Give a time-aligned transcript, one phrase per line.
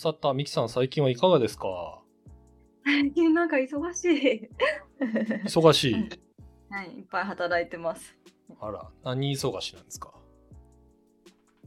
[0.00, 2.00] サタ、ミキさん最近はいかがですか？
[2.86, 4.48] 最近なんか忙しい。
[5.44, 5.94] 忙しい？
[6.70, 8.16] はい、いっぱい働いてます。
[8.62, 10.14] あら、何忙しなんですか？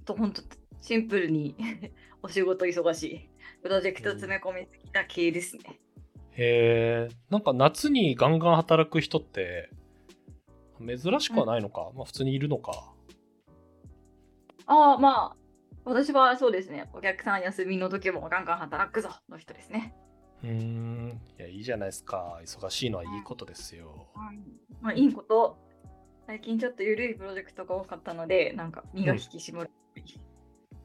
[0.03, 0.41] と本当
[0.81, 1.55] シンプルに
[2.23, 3.29] お仕事忙しい。
[3.61, 5.79] プロジェクト詰め込みすぎた系ですね。
[6.31, 9.69] へえ、なんか夏にガンガン働く人って、
[10.79, 12.95] 珍しくはないのか、まあ普通にいるのか？
[14.65, 15.37] ああ、まあ、
[15.85, 16.89] 私はそうですね。
[16.93, 19.95] お客さん休みの時もガンガン働くぞの人ですね。
[20.43, 22.39] うーん、いや、いいじゃないですか。
[22.43, 24.07] 忙しいのはいいことですよ。
[24.81, 25.57] まあ、いいこと。
[26.25, 29.71] 最近ちょっと緩いプロジェクトが多かったので、なんか身が引き締まる。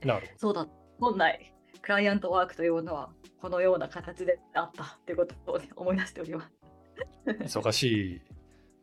[0.05, 0.66] なるそうだ、
[1.01, 6.51] 本来、クライアントワークというのはこのような形であったということを、ね、思い出しております。
[7.27, 7.70] ほど。
[7.70, 8.20] 忙しい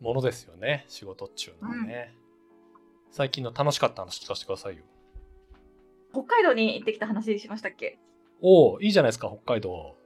[0.02, 0.86] ものですよね。
[0.88, 2.14] 仕事っちゅうのはね。
[3.12, 4.84] 最近の楽しかった話聞かせてくださいよ。
[6.16, 8.00] 北海道に行ってきた話しましたっけ？
[8.42, 9.98] おお、いいじゃないですか、北海道。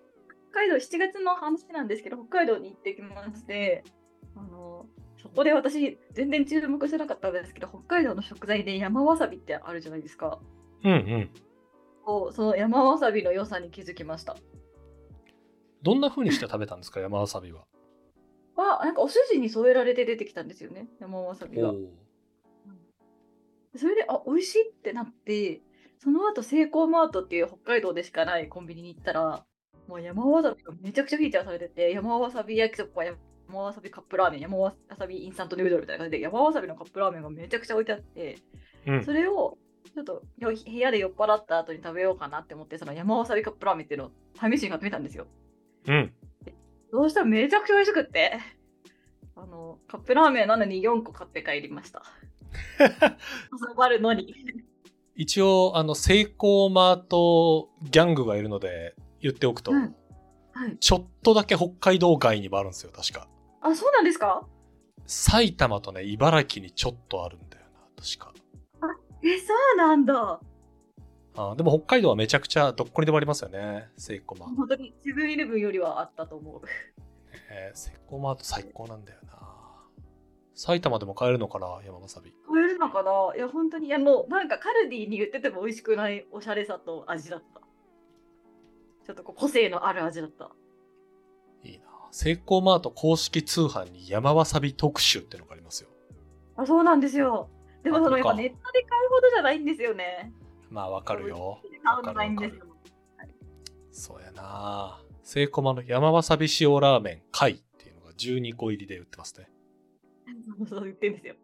[0.52, 3.84] 北海道7月の話なんですけど、北海道に行ってきまして、
[4.36, 4.88] あの
[5.18, 10.40] そこで私、全然注目してなかったんですけど、北海道の食材で山わさびってあるじゃないですか。
[10.84, 11.30] うんうん。
[12.06, 14.36] そうその山わさびの良さに気づきました。
[15.84, 17.66] どんな風にして食べたんですか、山わさびは？
[18.56, 21.74] は、なんかお寿司に添えられて出てきたんですよね、山わさびが。
[23.76, 25.62] それで、あ、美味しいってなって、
[26.00, 29.46] その後、セイコーマートっていう北海道でしかないコンビニに行ったら、
[29.88, 33.18] もう山わさびがめちゃくちゃフィーチャーされてて、山わさび焼きそば、山
[33.64, 38.38] わさびカップラーメン、山わさびインスタントヌードルみたいな感じで、山わさびのカップラーメンがめちゃくちゃ置いてあって、
[38.88, 39.12] うんそ。
[39.12, 39.58] れを
[39.94, 45.28] ちょっとよ部屋で酔っ払った後に食べようかなって思って、その山わさびカップラーメンっていうのを試しに買ってみたんですよ。
[45.88, 46.14] うん。
[46.92, 48.40] どうしたらめちゃくちゃ美味しくって、
[49.36, 52.04] あの、カップラーメンなのに4個買って帰りました。
[52.80, 54.36] 挟まるのに。
[55.22, 59.94] 一応、あの、セイコーマートギャングがいるので、言っておくと、うん
[60.54, 60.78] はい。
[60.80, 63.28] ちょっとだけ北海道外にもあるんですよ、確か。
[63.60, 64.48] あ、そうなんですか？
[65.08, 68.34] 埼玉とね、茨城にちょっとあるんだよな、確か。
[69.22, 70.40] え、そうなんだ。
[71.36, 74.56] あでも北海道はめちゃくちゃどっこにでもありますよね、セイコーマート。
[74.56, 76.62] 本当にセブンイレブンよりはあったと思う。
[77.52, 79.38] えーセイコーマート最高なんだよな。
[80.56, 82.34] 埼玉でも買えるのかな、山わさび。
[82.52, 83.36] 買えるのかな？
[83.36, 87.62] いや、本当に、あの、なんかカルディに言ってても美味しくないおしゃれさと味だった。
[89.06, 90.52] ちょっとこう個性のある味だった。
[91.64, 91.86] いいな。
[92.12, 95.90] セイコーマート公式通販に山わさび特集ってのがありますよ。
[96.58, 97.50] あ、そうなんですよ。
[97.84, 100.32] でもそのやっぱネットで買うほどじゃないんですよね。
[100.70, 101.62] まあわかるよ。
[101.84, 102.66] 買うのないんですよ。
[103.92, 105.02] そうやな。
[105.24, 109.50] セイコマの山わさび塩ラーメン貝っていうのが12個入りで売ってますね。
[110.60, 111.36] そうそう言ってるんですよ。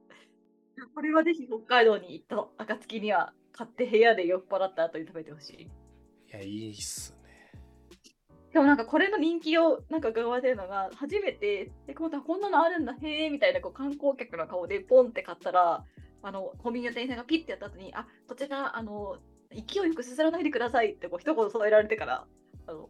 [0.93, 5.61] これはぜひ北海道に行った暁には買って部屋で酔っ払った後に食べてほしい。
[5.63, 5.69] い
[6.31, 7.25] や、いいっすね。
[8.51, 15.83] でもなんかこれの人気をなんか伺われるのが初めてえこんなこんなのあるんだへえみたいなこう観光客の顔でポンって買ったら
[16.23, 19.17] あのコンビニの店員さんがピッてやった後にあこちらあの
[19.51, 22.25] 勢いよくすすらないでくださいってこう一言添えられてから
[22.67, 22.87] あの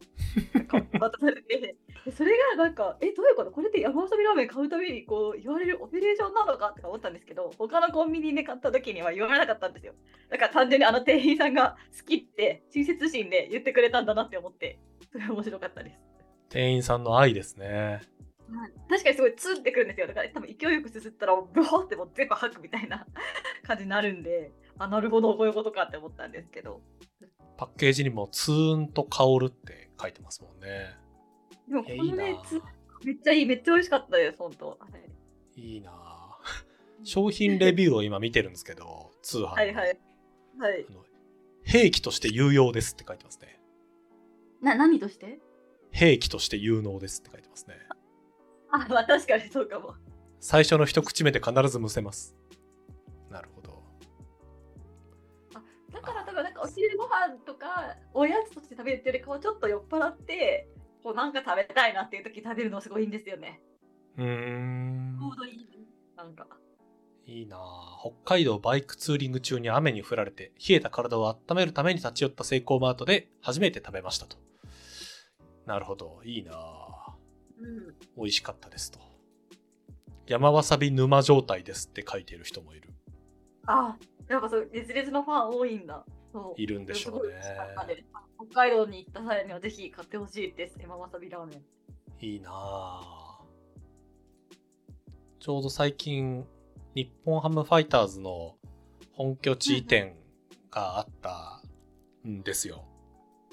[0.67, 1.75] か渡されて
[2.05, 9.93] でそれがなんかえどういうことこれって山わさびラーメン買うたびにこう言われるオペレーションなのかとか思ったんですけど他のコンビニで買った時には言われなかったんですよ
[10.29, 14.79] だから単純にあの店員さんが好きって親切心で言ってくれたんだなって思って
[15.11, 15.99] それ面白かったです。
[16.49, 18.01] 店員さんの愛ですね。
[18.89, 20.07] 確かにすごいツンってくるんですよ。
[20.07, 23.05] だから多分勢いよくすすったらブワーってもう全部吐くみたいな
[23.63, 26.81] 感じになるんで、あ、なるほど、こういうことかって思ったんですけど。
[27.57, 30.95] パッケージにもツーンと香るって書いてますもんね。
[31.67, 32.61] でもいやいいなこのね、つ
[33.05, 34.69] めっちゃいい、めっちゃ美味しかったです、本当。
[34.69, 34.77] は
[35.55, 35.91] いいいな
[37.03, 39.47] 商品レビューを今見てるんですけど、通販の。
[39.47, 39.97] はいはい。
[40.59, 40.85] はい
[41.63, 43.59] 兵器として有用ですって書いてますね。
[44.61, 45.39] な、何として？
[45.91, 47.75] 兵器として有能ですって書いてますね。
[48.71, 49.95] あ、まあ確かにそうかも。
[50.39, 52.35] 最初の一口目で必ずむせます。
[57.27, 60.67] 飯とかおやつとして食べるっていうよりかはちょっと酔っ払って、
[61.03, 63.61] こうなんか食べたいなっていう時食べるのすごいいいんですよね。
[64.17, 65.67] うーんちょうどいい。
[66.17, 66.47] なんか。
[67.27, 74.37] いいなあ北海道バイクツーリング中に雨に降られて冷えた体を温めるために立ち寄ったセイコーマートで初めて食べましたと。
[75.65, 76.21] なるほど。
[76.23, 77.15] いいなあ
[77.59, 77.95] うん。
[78.15, 78.99] 美味しかったですと。
[80.27, 82.89] 山わさび沼状態ですって書いている人もいる。
[83.67, 83.97] あ、
[84.27, 86.05] やっぱそう、熱烈のファン多いんだ。
[86.57, 87.33] いるんでしょうね
[88.51, 90.77] 北海道に行った際にはぜひ買ってほしいです。
[90.79, 91.63] 山わさびラーメン。
[92.25, 93.39] いいなあ
[95.39, 96.45] ちょうど最近、
[96.95, 98.55] 日本ハムファイターズの
[99.13, 100.15] 本拠地移転
[100.71, 101.61] があった
[102.27, 102.85] んですよ。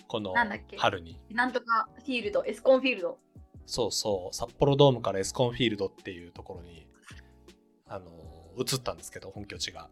[0.08, 0.34] この
[0.76, 3.18] 春になんとかフィールド、エスコンフィールド。
[3.66, 6.86] そうそう札幌ドームからエスコンフィールドっていうところに
[7.86, 8.10] あの
[8.58, 9.88] 移ったんですけど本拠地が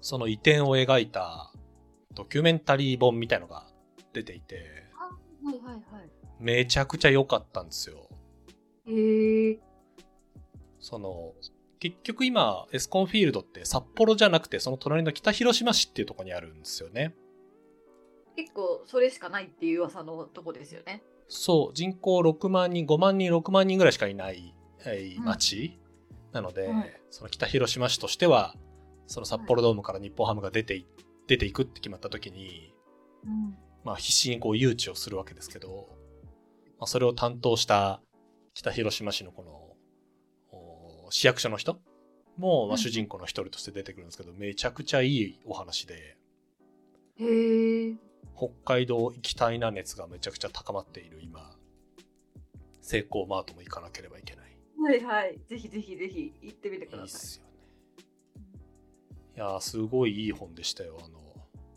[0.00, 1.51] その移転を描いた
[2.14, 3.66] ドキュメンタリー本みたいのが
[4.12, 4.84] 出ていて
[5.42, 6.10] はいはいはい。
[6.38, 8.08] めちゃくちゃ良かったんですよ
[8.86, 9.58] へえ。
[10.80, 11.32] その
[11.78, 17.14] 結局今エスコンフィールドって札幌じゃなくてその隣の北広島市っていうところにあるんですよね
[18.36, 21.02] 結構それしかないっていう噂のとこですよね。
[21.28, 24.54] そう人口6万人5万人6万人ぐらいしかいない
[24.84, 25.78] はいうん町、
[26.32, 28.54] なので、はいその北広島市としては
[29.06, 30.86] その札幌ドームから日本ハムが出てい
[31.26, 32.74] 出ていくって決まった時に、
[33.24, 33.56] うん。
[33.84, 35.88] まあ、必死にこう誘致をするわけですけど、
[36.78, 38.00] まあ、それを担当した
[38.54, 40.56] 北広島市のこの
[41.06, 41.80] お市役所の人
[42.36, 46.16] も、まあ、うん主人公の一人として出てくるんですけど、めちゃくちゃいいお話で。
[48.36, 51.54] 北海道行きたいな熱がめちゃくちゃ高まっている今
[52.80, 54.52] セイコーマートも行かなければいけない
[54.82, 55.38] はいはい。
[55.46, 57.51] ぜひぜひぜひ行ってみてください。
[59.34, 60.98] いやーすごいいい本でしたよ。
[61.02, 61.20] あの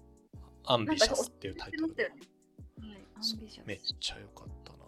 [0.66, 1.96] 「アンビシャス」っていうタイトル
[3.66, 4.80] めっちゃ良かったな。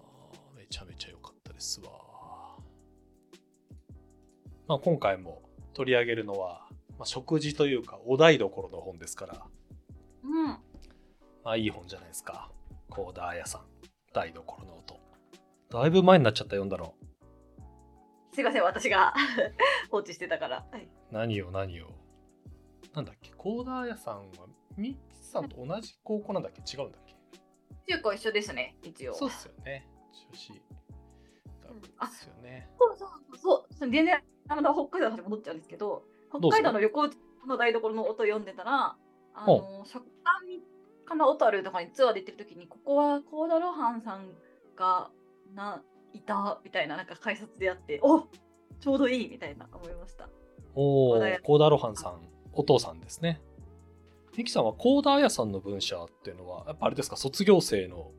[0.55, 1.91] めちゃめちゃ良かったですわ。
[4.67, 5.41] まあ今回も
[5.73, 6.67] 取り上げるのは、
[6.97, 9.47] まあ、食事というかお台所の本ですから。
[10.23, 10.45] うん。
[10.45, 12.51] まあいい本じゃないですか。
[12.89, 13.65] コーダー屋さん
[14.13, 14.99] 台所の音。
[15.69, 16.93] だいぶ前になっちゃった読んだの。
[18.33, 19.13] すいません、私が
[19.89, 20.67] 放置してたから。
[20.71, 20.87] はい。
[21.11, 21.87] 何よ何よ
[22.93, 23.31] なんだっけ？
[23.33, 24.23] コーダー屋さんは
[24.75, 26.61] ミキさんと同じ高校なんだっけ？
[26.61, 27.15] 違うんだっけ？
[27.93, 29.13] 中高一緒ですね、一応。
[29.13, 29.87] そうっすよね。
[30.31, 30.49] 女子
[31.63, 31.87] 学で
[32.17, 32.69] すよね。
[32.77, 33.67] そうそうそう。
[33.79, 33.89] そう。
[33.89, 37.09] 全然、あの北海道の話に戻っちゃうんですけど、北海道の旅行
[37.47, 38.95] の台所の音を読んでたら、
[39.33, 40.33] あの食感
[41.05, 44.31] かな小樽とかにツアーで行ってる時に、ここはコーダロハンさん
[44.75, 45.09] が
[45.53, 45.81] な
[46.13, 48.27] いたみたいななんか解説であって、お
[48.79, 50.27] ちょうどいいみたいな思いました。
[50.75, 52.21] おおコーダーロハンさん
[52.57, 53.39] お父さんですね。
[54.35, 58.11] ミキさんはコーダー屋さんの文社っていうのはやっぱあれですか卒業生の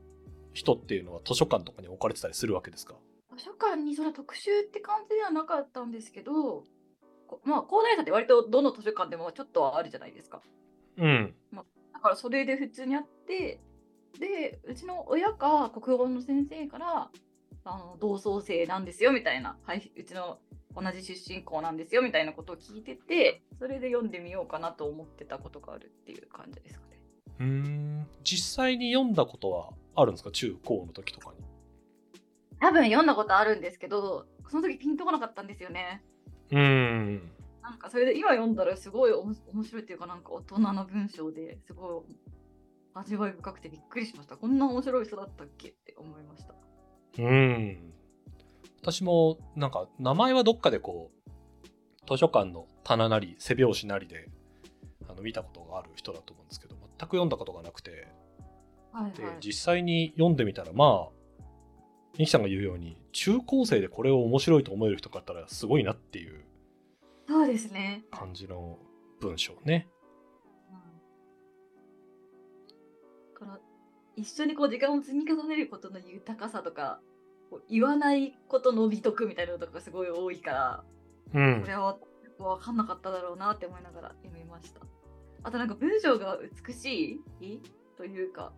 [0.53, 2.95] 人っていうのは図書館とかに置かれてたりするわけですか？
[3.37, 6.65] 図書館にその特集って感じではなかったんですけど、
[7.27, 10.41] こまあ、高大さんって割とどの図書館でもちょっとはあるじゃないですか。
[10.97, 11.35] うん。
[11.93, 13.61] だからそれで普通にあって、
[14.19, 17.11] で、うちの親か国語の先生から、
[17.65, 20.39] あの同窓生なんですよみたいな、はいうちの
[20.75, 27.01] 同じ出身校なんですよみたいなことを聞いてて、それで読んでみようかなと思ってたことがあるっていう感じですかね。
[27.41, 30.31] うーん実際に読んだことはあるんですか？
[30.31, 31.45] 中高の時とかに
[32.61, 36.03] 多分読んだことあるんですけど、その時ピンとこなかったんですよね。
[36.51, 37.33] うーん
[37.63, 42.17] なんかそれで今読んだらすごい面白いっていうかなんか大人の文章ですごい
[42.95, 44.37] 味わい深くてびっくりしました。
[44.37, 46.55] こんな面白い人だったっけって思いました。
[47.19, 47.93] うん
[48.81, 51.31] 私もなんか名前はどっかでこう
[52.09, 54.29] 図書館の棚なり背表紙なりで
[55.09, 58.09] あの見たことがある人だと思うんですけど全く読んだことがなくて
[58.93, 61.19] はいで実際に読んでみたらまあ
[62.19, 66.45] ミキさんが言うように中高生でこれを面白いと思える人があったらすごいなっていう
[67.29, 68.05] そうですね。
[68.11, 68.79] 感じの
[69.21, 69.87] 文章ね。
[74.19, 77.01] 一緒にこう時間を積み重ねることの豊かさとか
[77.51, 80.85] こう言わないことの美徳みたいなのとかがすごい多いから、
[81.35, 81.97] うんこれは
[82.39, 84.81] 分かんなかっただろうなって思いながら読みました。
[85.43, 87.61] あとなんか文章が美しい
[87.97, 88.53] というか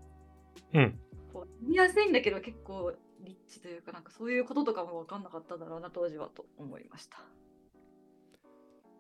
[0.73, 0.99] うん
[1.33, 7.19] こう読みやすいんだけど結構リッチというかなんかそういうこととかも分かんなかっただろうな当時はと思いました。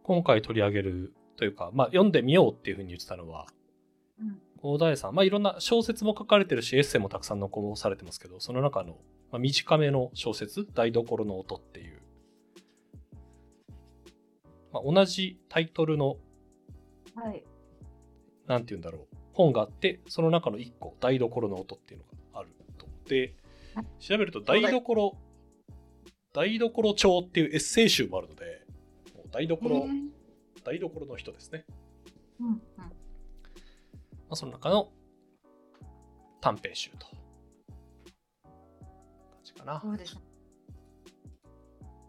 [0.02, 3.59] 今回取り上げるというか、まあ、読んでみようっていうふうに言ってたのはうん
[4.62, 8.98] 大台さん、まあ、いろんな小説も書かれてるしエッセイもたくさん残されてますけどその中の、
[9.30, 12.00] まあ、短めの小説「台所の音」っていう、
[14.72, 16.16] まあ、同じタイトルの
[17.14, 17.42] はい。
[18.46, 19.16] なんて言うんだろう。
[19.32, 23.34] 本があってその中の1個「台所の音」っていうのがあるとで
[23.98, 25.16] 調べると台所
[26.32, 28.66] 台所帳っていうエッセイ集もあるので
[29.16, 30.10] もう台所へー。
[30.62, 31.64] 台所の人ですね、
[32.38, 32.60] うんうん
[34.30, 34.88] まあ、その中の
[36.40, 37.18] 短編集と感
[39.42, 40.20] じかなそうですね。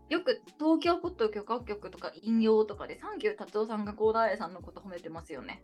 [0.10, 5.64] よく東京ポッド許可局とか引用とかでサンキュー達夫さんが高大さんのこと褒めてますよね。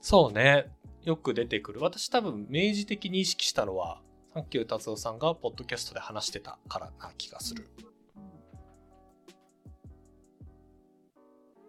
[0.00, 4.00] そうねよく出てくる私多分明示的に意識したのは
[4.34, 7.68] サンキュー達夫さんがポッドキャストで話してたからな気がする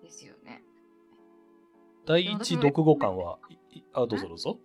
[0.02, 0.64] ですよね。
[2.08, 3.38] 第一読後感は
[3.94, 4.60] あどうぞどうぞ。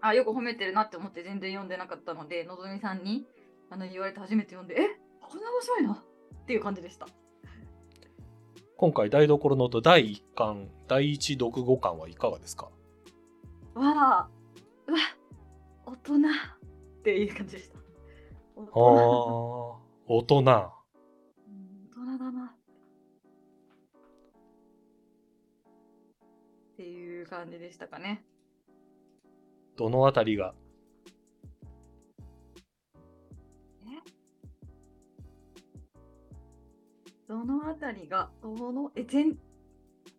[0.00, 3.26] あよく褒めてるなって思って全然読んでなかったのでのぞみさんに
[3.70, 4.98] あの言われて初めて読んでえ？
[5.20, 5.92] こんな面白いの？
[5.92, 5.96] っ
[6.46, 7.06] ていう感じでした。
[8.76, 12.70] 今回台所の音第1巻第1読後巻はいかがですか？
[13.74, 14.28] わあ
[14.86, 14.98] うわ
[15.86, 16.14] 大人。
[17.00, 17.78] っていう感じでした。
[18.56, 19.78] 大
[20.26, 20.72] 人
[26.80, 28.24] っていう感じでしたかね。
[29.76, 30.54] どのあたりが？
[37.28, 39.38] どのあたりが、どの、え、全、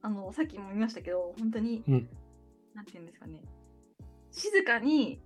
[0.03, 2.09] あの、さっきも言いましたけど、本当に、うん。
[2.75, 3.41] なんていうんですかね、
[4.31, 5.19] 静かに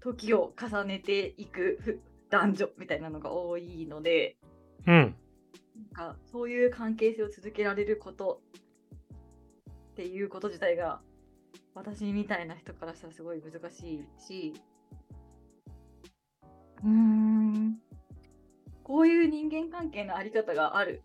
[0.00, 4.36] 時を重ねていくふ男女みたいなのが多いので、
[4.86, 5.16] うん。
[5.94, 8.42] なんかそういう関係性を続けられること
[9.98, 11.00] っていうこと自体が、
[11.74, 14.54] 私みたいな人からしたらすごい難しいし、
[16.84, 17.78] うーん、
[18.84, 21.02] こういう人間関係のあり方がある。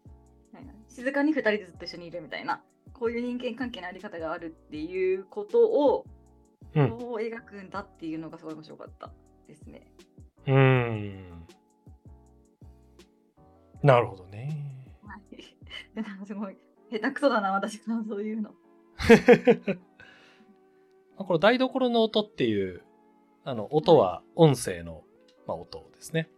[0.90, 2.62] 静かに2人でずっと一緒にいるみたいな。
[2.94, 6.06] こういう人間関係のあり方があるっていうことを
[6.76, 9.12] うんどう描くんだっていうのがすごい面白かった
[9.48, 9.88] ですね。
[10.46, 11.48] うーん
[13.82, 15.36] なるほどねはい。
[15.36, 15.44] で
[16.00, 16.58] なんかすごい
[16.92, 18.54] 下手くそだな私がそういうの。
[21.18, 22.84] この台所の音っていう
[23.44, 25.04] あの音は音声の、
[25.48, 26.30] まあ、音ですね。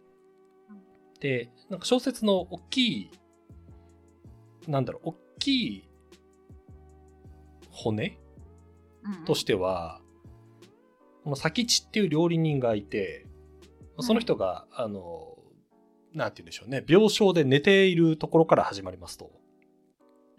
[1.20, 3.10] でなんか小説の大きい
[4.68, 5.88] なんだろう大きい
[7.70, 8.18] 骨
[9.26, 10.00] としては、
[11.24, 13.26] この佐吉っていう料理人がいて
[14.00, 15.36] その人が、あの
[16.12, 19.30] なんて言うんでしょうね病床で寝ているところから始まりますと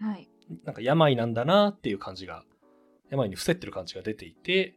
[0.00, 0.28] はい。
[0.64, 2.44] なんか病なんだなっていう感じが
[3.10, 4.74] 病に伏せってる感じが出ていて、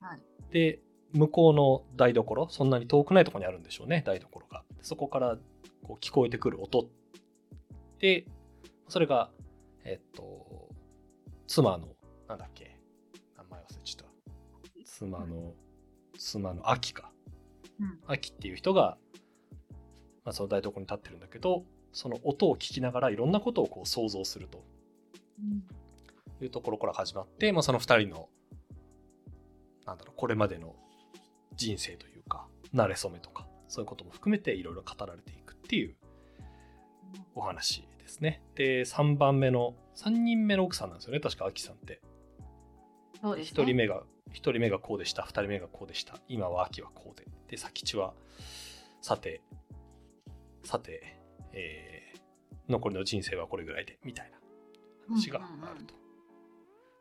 [0.00, 0.20] はい。
[0.50, 0.80] で
[1.12, 4.64] 向こうの台所そんなに遠くないところにあるんでしょうね台所が。
[4.82, 5.36] そこから
[5.82, 6.88] こう聞こえてくる音
[7.98, 8.26] で
[8.88, 9.30] それが
[9.84, 10.68] えっと
[11.46, 11.88] 妻の
[12.28, 12.78] なんだっけ
[13.36, 14.10] 名前忘れちゃった。
[14.84, 15.54] 妻の
[16.18, 17.10] 妻の秋か。
[17.80, 17.98] うん。
[18.06, 18.98] 秋っていう人が、
[20.24, 24.58] まあ、その台所に立ってるんだけどその音を聞きながらいろんなことをこう想像すると。
[24.58, 24.77] うん
[26.40, 28.28] いうところから始まって、まあ、その2人の
[29.86, 30.74] なんだろうこれまでの
[31.56, 35.96] 人生というか馴れ初めとかそういうことも含めていろいろ語られていくっていう
[37.34, 38.42] お話ですね。
[38.54, 42.00] で3番目の3人目の奥さんなんですよね確かアキさんって。
[43.20, 46.20] そうです、1人目が1人目がこうでした2人目がこうでした。
[46.28, 47.26] 今は秋はこうで。
[47.48, 48.14] で佐吉は
[49.00, 49.40] さて
[50.64, 51.18] さて、
[51.52, 51.98] えー
[52.68, 54.38] 残りの人生はこれぐらいでみたいな
[55.08, 55.94] 話があると。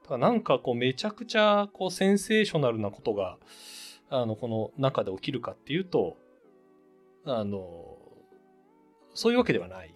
[0.04, 3.38] だからなんかこうめちゃくちゃこうセンセーショナルなことが
[4.10, 6.18] あのこの中で起きるかっていうと
[7.26, 7.98] あの
[9.14, 9.94] そういうわけではない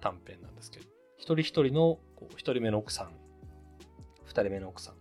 [0.00, 3.12] 短編なんですけど一人一人のこう一人目の奥さん
[4.24, 4.94] 二人目の奥さん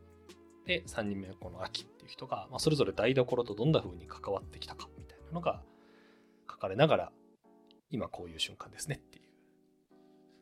[0.65, 5.61] で3人目のこの秋っていう人が、まあ、それぞれ台所とどんな風に関わってきたかみたいなのが
[6.49, 7.11] 書かれながら
[7.91, 9.25] 今こういう瞬間ですねっていう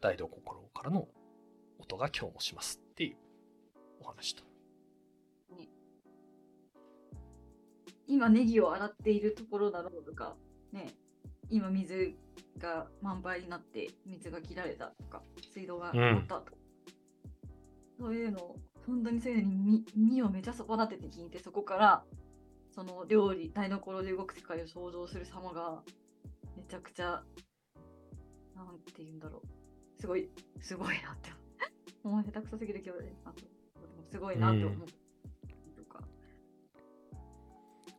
[0.02, 0.30] 台所
[0.74, 1.08] からの
[1.82, 3.18] 音が今日もしますっていう
[4.02, 4.44] お話と。
[8.08, 10.36] 今ネギを洗っているところだろうとか、
[10.74, 10.94] ね、
[11.50, 12.14] 今水
[12.58, 15.24] が満杯になって水が切られたとか、
[15.54, 16.52] 水道が止まったとか、
[17.98, 22.04] そういうのを、本当にそういうのに身をめちゃ損なってて聞いて、そこから
[22.76, 25.82] その料理、台所で動く世界を想像する様が
[26.58, 27.24] めちゃくちゃ、
[28.56, 29.42] なんて言うんだろ
[29.98, 30.30] う、すごい、
[30.62, 31.41] すごいなって思。
[32.03, 33.43] もう下手くそすぎる今日で、あと
[34.12, 34.88] すごいなって思う。
[35.77, 36.03] とか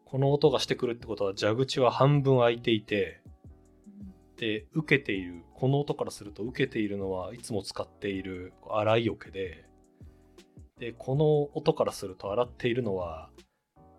[0.05, 3.21] この音がしてくるってことは蛇口は半分開いていて
[3.87, 9.65] うんで受けているこの音からすると受けているのはいつも使っている洗い桶で
[10.79, 13.31] でこの音からすると洗っているのは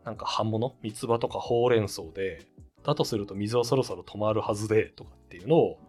[0.04, 0.76] なんか葉物？
[0.82, 2.46] 三つ葉とかほうれん草で
[2.84, 5.80] だとすると水はそろそろ止まるはずでとかっていうのを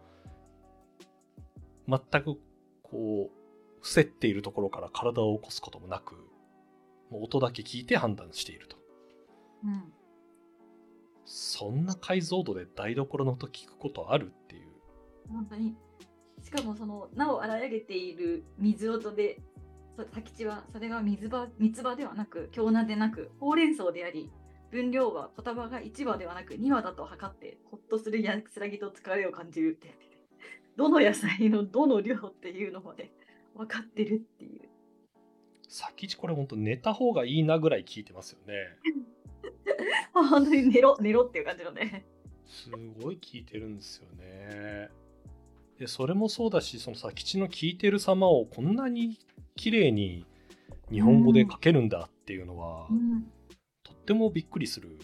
[1.88, 2.38] 全く
[2.84, 3.43] こう
[3.84, 6.14] 伏せっているところから体を起こすこともなく
[7.10, 8.78] もう音だけ聞いて判断していると。
[9.62, 9.92] うん。
[11.26, 14.72] そんな解像度で台所の音聞くことあるっていう。
[15.30, 15.76] 本当に。
[16.42, 19.42] しかもそのなお洗い上げている水音で
[19.98, 24.32] そ佐吉はそれが水場三つ葉ではなく京菜でなくほうれん草であり
[24.70, 29.94] 分量は言葉が1羽ではなく2羽だと測ってほっとする安らぎと疲れを感じるって
[30.76, 33.12] どの野菜のどの量っていうのまで
[33.56, 34.68] 分かってるっていう。
[35.68, 38.54] 先地これ本当寝た方がいいなぐらい聞いてますよね。
[40.12, 42.04] 本当に寝ろ寝ろっていう感じのね。
[42.46, 42.70] す
[43.00, 44.88] ごい聞いてるんですよね。
[45.78, 49.18] でそれもそうだしその先地の聞いてる様をこんなに
[49.56, 50.24] 綺麗に
[50.90, 53.24] 日本語で書けるんだっていうのは、うん、
[53.82, 54.98] とってもびっくりする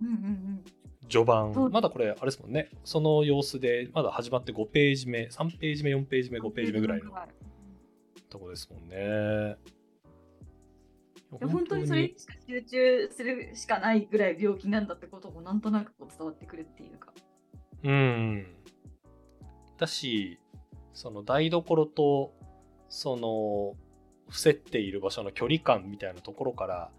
[0.00, 0.64] うんうんうん。
[1.08, 2.70] 序盤、まだこれあれですもんね。
[2.84, 7.39] その様子でまだ始まって5ページ目3ページ目4ページ目5ページ目ぐらいのはい
[8.30, 9.56] とこですもんね。
[11.32, 17.12] いや本当にそれにしか集中するしかないぐらい病気なんだってこともなんとなくこう伝わってくるっていうか。
[17.84, 18.46] うん。
[19.78, 20.38] だし、
[20.92, 22.32] その台所と、
[22.88, 23.76] その、
[24.28, 26.90] 伏せっている場所の距離感みたいなところから、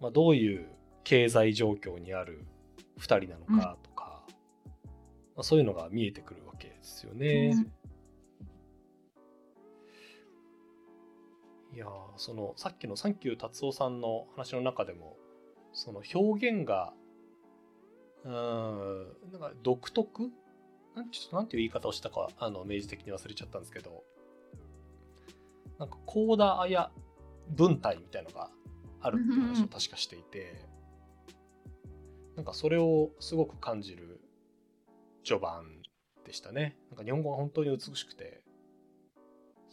[0.00, 0.66] まあ、どういう
[1.04, 2.44] 経済状況にある
[2.98, 4.24] 2人なのかとか、
[5.36, 7.52] まあ、そういうのが見えてくるわけですよね。
[7.54, 7.81] うん
[11.74, 15.16] いやーそのさっきのサンキュー達夫さんの話の中でも
[15.72, 16.92] その表現が
[18.24, 20.30] うーんなんか独特？
[20.94, 24.04] なんちょっとなんていう言い方をしたかあの明示的に忘れちゃったんですけど
[25.78, 26.90] なんか高田綾
[27.48, 28.50] 文体みたいのが
[29.00, 30.68] あるっていう話を確かしていて
[32.36, 34.20] なんかそれをすごく感じる
[35.24, 35.64] 序盤
[36.24, 36.76] でしたね。
[36.90, 38.41] なんか日本語が本当に美しくて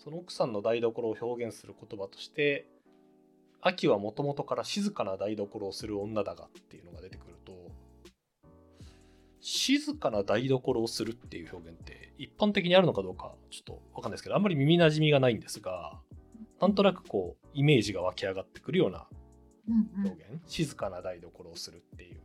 [0.03, 2.67] その奥さんの台所を表現する言葉として
[3.61, 7.53] 「秋はもともとから静かな台所をする女だが」っていうのが出てくると
[9.41, 15.99] 静かな台所をするっていう表現って一般的にあるのかどうかちょっとわかんないですけどあんまり耳なじみがないんですが
[16.61, 19.07] なんとなくこうイメージが湧き上がってくるような
[19.67, 22.21] うんうん表現、静かな台所をするっていう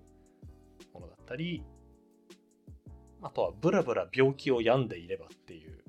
[0.94, 1.62] ものだったり
[3.20, 5.84] あとはブラブラ病気を病んでいればっていう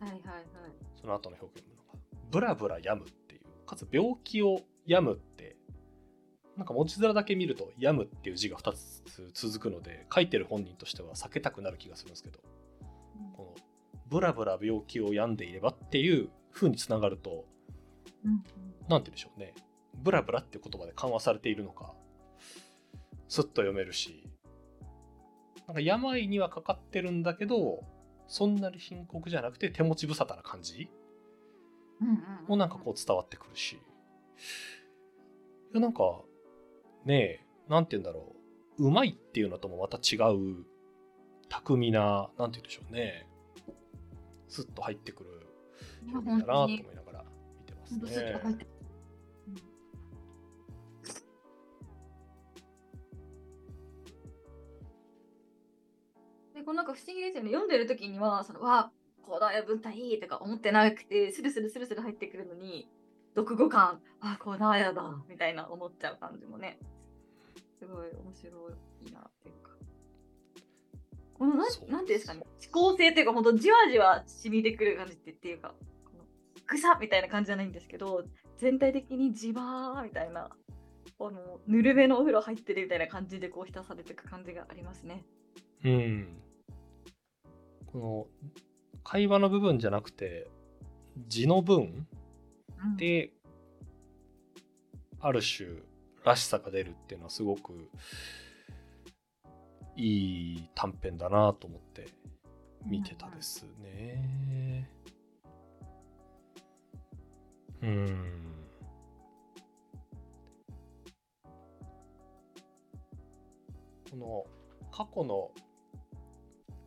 [0.00, 0.89] はいはいはい。
[1.00, 1.98] その後の表現のが
[2.30, 3.66] ブラブラ病むっていう。
[3.66, 5.56] かつ病気を病むって。
[6.56, 12.40] なんか文字面だけ見ると病むっていう字が2つ続くので書いてる本人としては避けたくなる気がするんですけど。
[13.36, 13.62] この
[14.08, 17.46] ブラブラ病気を病んでいればっていう風につながると
[18.24, 18.32] うん。
[18.32, 18.42] うん
[18.88, 19.54] なんて言うんでしょうね。
[19.94, 21.94] ブラブラっていう言葉で緩和されているのか
[23.28, 24.28] スッと読めるし。
[25.68, 27.84] なんか病にはかかってるんだけど
[28.30, 30.88] そんなに深刻じゃなくて手持ち無沙汰な感じ？
[32.46, 33.72] もなんかこう伝わってくるし。
[33.72, 33.78] い
[35.74, 36.22] やなんか
[37.04, 38.36] ねえなんて言うんだろ
[38.78, 38.86] う。
[38.86, 40.64] うまいっていうのともまた違う
[41.48, 43.26] 巧みななんて言うんでしょうね。
[44.48, 45.30] スッと入ってくる
[46.14, 47.24] 表現だなと思本いながら
[47.58, 48.40] 見てますね
[56.70, 57.50] こうなんか不思議ですよね。
[57.50, 62.88] 読んでる時にはそのわこだや文体いいとか思ってなくてスルスルスルスル入ってくるのに
[63.34, 66.78] 読後感あこだやだみたいな思っちゃう感じもね
[67.80, 68.50] すごい面白
[69.08, 69.70] いなっていうか。
[71.34, 76.24] このなんなんていうんですかね思考性っていうか本当じわじわ染みてくる感じってっていうかこの
[76.68, 78.22] ぐさみたいな感じじゃないんですけど
[78.58, 80.50] 全体的にじわーみたいな
[81.18, 85.24] あのぬるめのお風呂入ってるみたいな感じでこう浸されていく感じがありますね。
[85.84, 86.42] うん
[87.92, 88.26] この
[89.02, 90.48] 会話の部分じゃなくて
[91.28, 92.06] 字の文
[92.82, 93.30] うんで
[95.20, 95.68] ある種
[96.24, 97.90] らしさが出るっていうのはすごく
[99.96, 102.08] いい短編だなと思って
[102.86, 104.88] 見てたですね。
[107.82, 108.50] うん。
[114.10, 114.44] この
[114.90, 115.50] 過去の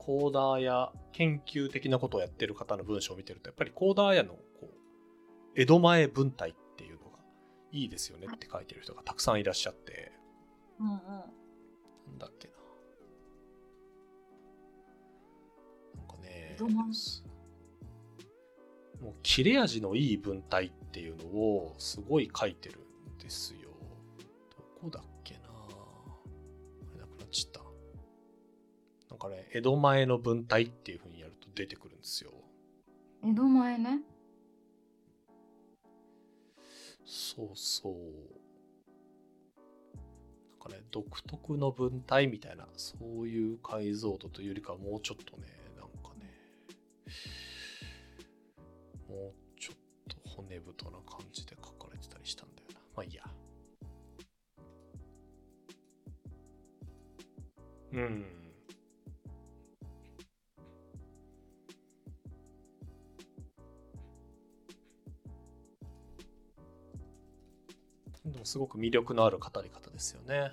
[0.06, 4.68] コーダーや研究的なことをやってる方の文章を見てるとやっぱりコーダーやのこう
[5.56, 7.20] 江戸前文体っていうのが
[7.72, 10.12] いいですよねって書いてる人がたくさんいらっしゃって。
[10.80, 10.98] うんうん
[12.06, 12.54] なんだっけな。
[15.96, 16.58] なんかね
[19.02, 22.80] もう切れ味のいい文体っていうのをすごい書いてる
[23.16, 23.70] んですよ。
[24.82, 25.04] どこだっ
[29.24, 32.32] かね江戸前の文体っていう風にやると出てくるんですよ。
[33.24, 34.00] 江戸前ね。
[37.06, 37.94] そうそう。
[40.60, 46.34] なんかね独特の文体みたいなそういう解像度というよりかはもうちょっとねなんかね
[49.08, 49.78] もうちょっ
[50.10, 52.80] と骨太な感じで書かれてたりしたんだよな。
[52.96, 53.24] まあいいや。
[57.94, 58.33] うん
[68.54, 70.52] すごく魅力のある語り方ですよね。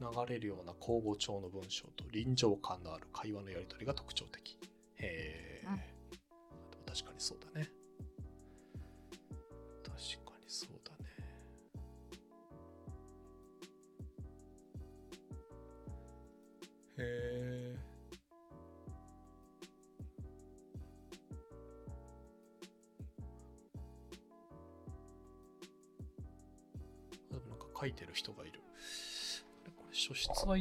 [0.00, 4.56] 流れるような口語調の文章と臨場感のある会話のやり取りが特徴的。
[4.98, 5.78] へえ、うん、
[6.86, 7.68] 確かにそうだね。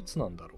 [0.05, 0.57] つなんだろ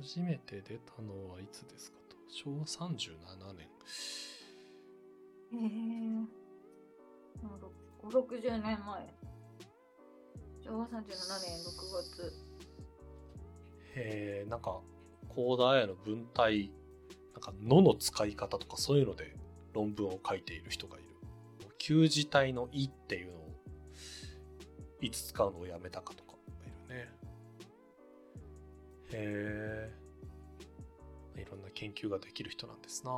[0.00, 0.02] う？
[0.02, 2.16] 初めて出たのはいつですかと？
[2.28, 3.18] 昭和37
[3.52, 3.68] 年。
[5.52, 6.26] へえ。
[8.02, 9.14] 5、60年前。
[10.64, 11.04] 昭和37年6
[11.92, 12.32] 月。
[13.96, 14.80] へえ、なんか、
[15.28, 16.70] 高田綾の文体、
[17.32, 19.36] なんか、のの使い方とかそういうので
[19.72, 21.08] 論文を書いている人がいる。
[21.78, 23.54] 旧字体のいっていうのを、
[25.00, 27.12] いつ使うのをやめたかとかがいるね。
[29.14, 29.90] へ
[31.36, 33.12] えいろんな研究ができる人なんですな。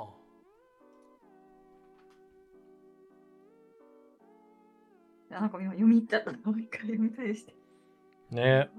[5.31, 6.33] なんか今読み入っちゃった。
[6.33, 7.55] もう一回読み返して。
[8.31, 8.71] ね